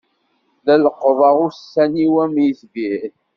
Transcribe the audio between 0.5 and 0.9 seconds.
La